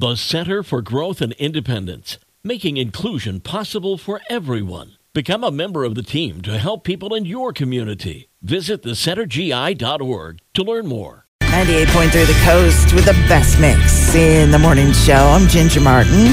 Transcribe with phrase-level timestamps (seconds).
[0.00, 4.92] The Center for Growth and Independence, making inclusion possible for everyone.
[5.12, 8.30] Become a member of the team to help people in your community.
[8.40, 11.26] Visit thecentergi.org to learn more.
[11.42, 15.12] 98.3 The Coast with the best mix in the morning show.
[15.12, 16.28] I'm Ginger Martin.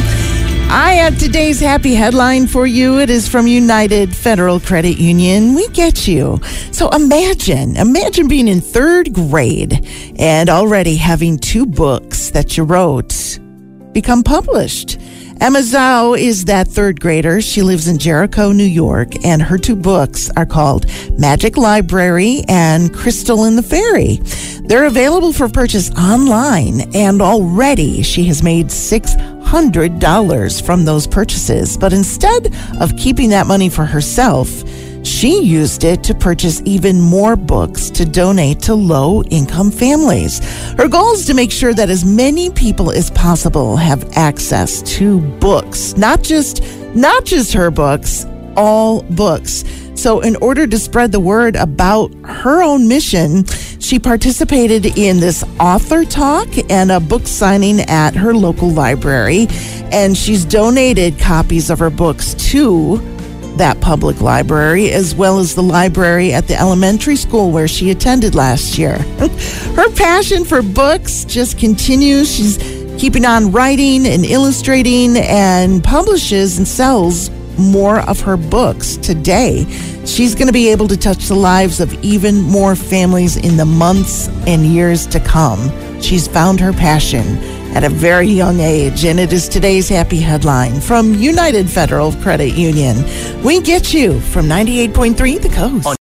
[0.69, 2.99] I have today's happy headline for you.
[2.99, 5.55] It is from United Federal Credit Union.
[5.55, 6.39] We get you.
[6.71, 9.85] So imagine, imagine being in third grade
[10.17, 13.39] and already having two books that you wrote
[13.97, 14.99] become published.
[15.41, 17.41] Emma Zhao is that third grader.
[17.41, 20.85] She lives in Jericho, New York, and her two books are called
[21.17, 24.17] Magic Library and Crystal in the Fairy.
[24.67, 31.75] They're available for purchase online, and already she has made $600 from those purchases.
[31.75, 34.47] But instead of keeping that money for herself,
[35.07, 40.39] she used it to purchase even more books to donate to low income families.
[40.73, 45.21] Her goal is to make sure that as many people as possible have access to
[45.39, 46.61] books, not just
[46.93, 48.25] not just her books,
[48.57, 49.63] all books.
[49.95, 53.45] So, in order to spread the word about her own mission,
[53.79, 59.47] she participated in this author talk and a book signing at her local library.
[59.91, 62.97] And she's donated copies of her books to
[63.57, 68.35] that public library, as well as the library at the elementary school where she attended
[68.35, 68.97] last year.
[69.75, 72.33] Her passion for books just continues.
[72.33, 72.57] She's
[72.97, 79.65] keeping on writing and illustrating and publishes and sells more of her books today.
[80.05, 83.65] She's going to be able to touch the lives of even more families in the
[83.65, 85.71] months and years to come.
[86.01, 87.25] She's found her passion
[87.75, 92.53] at a very young age, and it is today's happy headline from United Federal Credit
[92.53, 92.97] Union.
[93.47, 95.87] We get you from 98.3 The Coast.